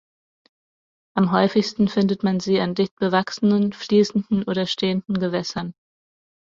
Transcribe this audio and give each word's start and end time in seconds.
Am 1.15 1.31
häufigsten 1.31 1.87
findet 1.87 2.23
man 2.23 2.39
sie 2.39 2.59
an 2.59 2.73
dicht 2.73 2.95
bewachsenen, 2.95 3.71
fließenden 3.71 4.41
oder 4.45 4.65
stehenden 4.65 5.19
Gewässern. 5.19 5.75